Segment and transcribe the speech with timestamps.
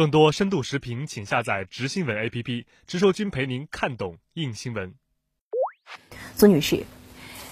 [0.00, 4.94] 更多深度视频，请下载直新闻 APP，直说君陪您看懂硬新闻。
[6.34, 6.84] 孙女士。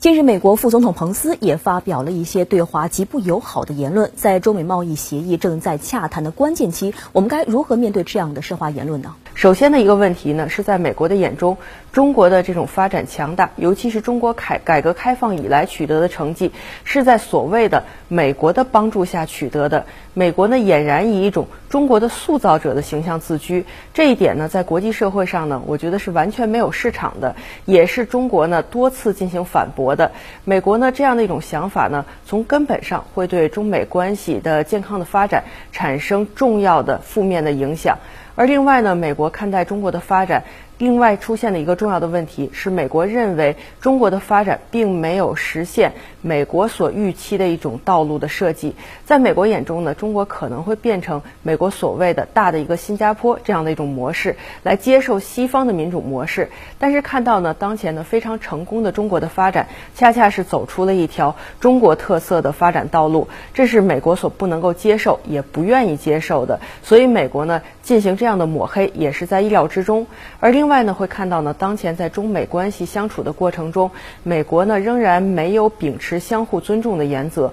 [0.00, 4.10] 近日，美国副总统彭斯也发表了一些对华极不友好的言论。
[4.16, 9.14] 在中美贸易协议正在洽谈的关键期，我们该如何面对这样的涉华言论呢？
[9.42, 11.58] 首先的一个问题呢，是在美国的眼中，
[11.90, 16.52] 中国的这种发展强大，尤其是中国改改革开放以来取得的成绩，
[16.84, 19.84] 是在所谓的美国的帮助下取得的。
[20.14, 29.96] 美国呢，俨然以一种中国的塑造者的形象自居，这一点呢，在国际社会上呢，我觉得是完全没有市场的，也是中国呢多次进行反驳。
[29.96, 30.12] 的
[30.44, 37.98] 美国呢，这样的一种想法呢，从根本上会对中美关系的健康的发展产生重要的负面的影响。
[38.34, 40.44] 而另外呢，美国看待中国的发展。
[40.82, 48.74] 另外出现的一个重要的问题是，美国认为中国的发展并没有实现美国所预期的一种道路的设计。
[49.06, 56.50] 在美国眼中呢，中国可能会变成美国所谓的大的一个新加坡这样的一种模式，来接受西方的民主模式。
[56.80, 66.58] 但是看到呢，当前呢非常成功的中国的发展，恰恰是走出了一条中国特色的发展道路，这是美国所不能够接受也不愿意接受的。
[66.82, 70.08] 所以美国呢进行这样的抹黑也是在意料之中。
[70.40, 70.71] 而另外。
[70.72, 73.90] 外呢，会看到呢，当前在中美关系相处的过程中，
[74.22, 77.52] 美国呢仍然没有秉持相互尊重的原则，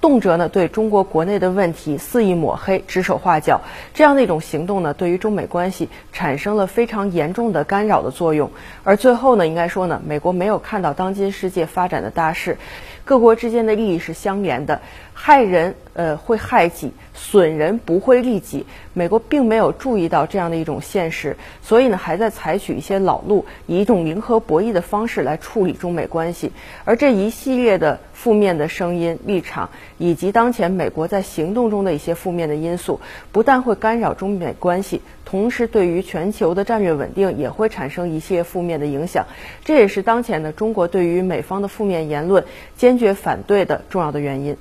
[0.00, 3.62] 动辄呢对中国国内的问题肆意抹黑、指手画脚，
[3.94, 8.50] 这样的一种行动呢，对于中美关系产生了非常严重的干扰的作用。
[8.84, 12.58] 而最后呢，应该说呢，美国没有看到当今世界发展的大势，
[13.04, 14.80] 各国之间的利益是相连的。
[15.20, 18.66] 害人呃会害己，损人不会利己。
[18.92, 26.52] 美国并没有注意到这样的一种现实，所以呢还在采取一些老路，以一种零和博弈的方式来处理中美关系。
[26.84, 33.00] 而这一系列的负面的声音、立场，以及当前美国在行动中的一些负面的因素，
[33.32, 39.26] 不但会干扰中美关系，同时对于全球的战略稳定也会产生一些负面的影响。
[39.64, 42.44] 这也是当前的中国对于美方的负面言论
[42.76, 44.56] 坚决反对的重要的原因。